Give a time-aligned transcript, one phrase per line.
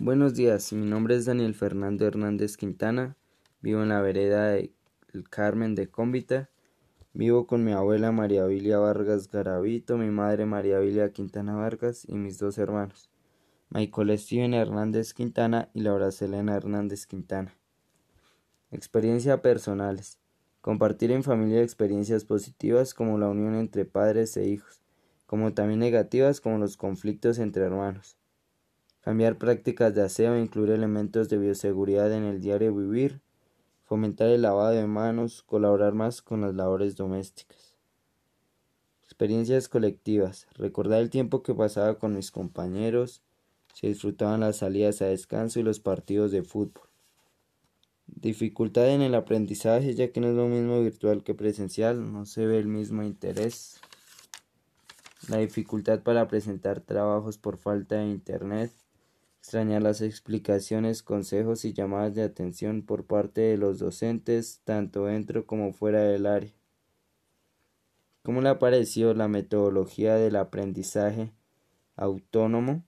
[0.00, 3.16] Buenos días, mi nombre es Daniel Fernando Hernández Quintana,
[3.60, 4.70] vivo en la vereda del
[5.28, 6.50] Carmen de Cómbita,
[7.14, 12.14] vivo con mi abuela María Vilia Vargas Garavito, mi madre María Vilia Quintana Vargas y
[12.14, 13.10] mis dos hermanos,
[13.70, 17.52] Michael Steven Hernández Quintana y Laura Selena Hernández Quintana.
[18.70, 20.20] Experiencia personales.
[20.60, 24.80] Compartir en familia experiencias positivas como la unión entre padres e hijos,
[25.26, 28.17] como también negativas como los conflictos entre hermanos.
[29.08, 33.22] Cambiar prácticas de aseo incluir elementos de bioseguridad en el diario vivir.
[33.86, 37.74] Fomentar el lavado de manos, colaborar más con las labores domésticas.
[39.04, 40.46] Experiencias colectivas.
[40.56, 43.22] Recordar el tiempo que pasaba con mis compañeros.
[43.72, 46.90] Se disfrutaban las salidas a descanso y los partidos de fútbol.
[48.08, 52.44] Dificultad en el aprendizaje ya que no es lo mismo virtual que presencial, no se
[52.44, 53.80] ve el mismo interés
[55.28, 58.72] la dificultad para presentar trabajos por falta de Internet,
[59.48, 65.46] extrañar las explicaciones, consejos y llamadas de atención por parte de los docentes, tanto dentro
[65.46, 66.52] como fuera del área.
[68.22, 71.32] ¿Cómo le ha parecido la metodología del aprendizaje
[71.96, 72.84] autónomo?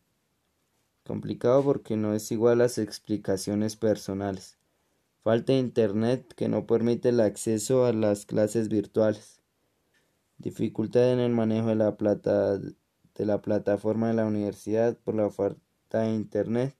[1.06, 4.58] Complicado porque no es igual a las explicaciones personales.
[5.22, 9.40] Falta de Internet que no permite el acceso a las clases virtuales
[10.36, 15.30] dificultad en el manejo de la, plata, de la plataforma de la universidad por la
[15.30, 16.74] falta de internet,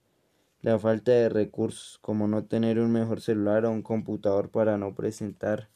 [0.62, 4.94] la falta de recursos como no tener un mejor celular o un computador para no
[4.94, 5.69] presentar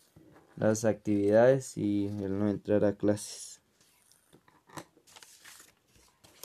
[0.57, 3.61] las actividades y el no entrar a clases.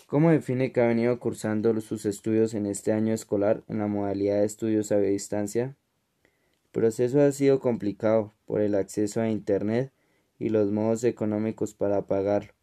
[0.08, 4.40] ¿Cómo define que ha venido cursando sus estudios en este año escolar en la modalidad
[4.40, 5.76] de estudios a distancia?
[6.24, 9.94] El proceso ha sido complicado por el acceso a Internet
[10.40, 12.59] y los modos económicos para pagarlo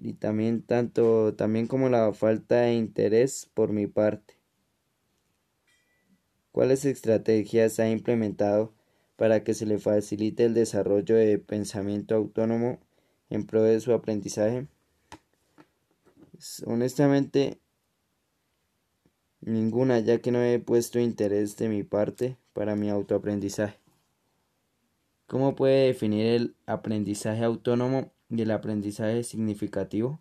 [0.00, 4.34] y también tanto también como la falta de interés por mi parte.
[6.52, 8.72] ¿Cuáles estrategias ha implementado
[9.16, 12.78] para que se le facilite el desarrollo de pensamiento autónomo
[13.28, 14.68] en pro de su aprendizaje?
[16.30, 17.58] Pues, honestamente,
[19.40, 23.78] ninguna, ya que no he puesto interés de mi parte para mi autoaprendizaje.
[25.26, 30.20] ¿Cómo puede definir el aprendizaje autónomo y el aprendizaje significativo?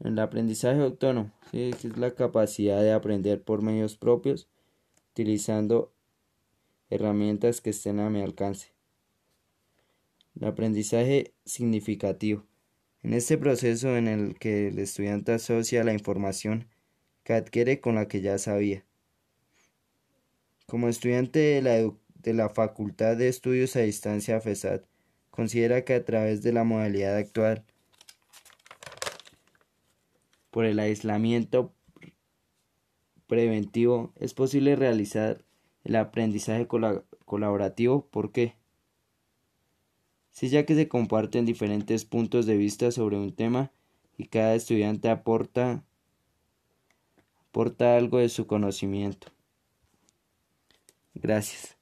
[0.00, 4.48] El aprendizaje autónomo es la capacidad de aprender por medios propios,
[5.10, 5.92] utilizando
[6.90, 8.72] herramientas que estén a mi alcance.
[10.40, 12.44] El aprendizaje significativo.
[13.02, 16.68] En este proceso en el que el estudiante asocia la información
[17.24, 18.84] que adquiere con la que ya sabía.
[20.66, 24.82] Como estudiante de la de la Facultad de Estudios a Distancia FESAD
[25.38, 27.62] considera que a través de la modalidad actual
[30.50, 31.72] por el aislamiento
[33.28, 35.44] preventivo es posible realizar
[35.84, 36.66] el aprendizaje
[37.24, 38.08] colaborativo.
[38.08, 38.56] ¿Por qué?
[40.32, 43.70] Si ya que se comparten diferentes puntos de vista sobre un tema
[44.16, 45.84] y cada estudiante aporta,
[47.48, 49.28] aporta algo de su conocimiento.
[51.14, 51.77] Gracias.